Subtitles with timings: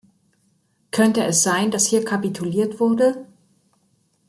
[0.89, 3.27] Könnte es sein, dass hier kapituliert wurde?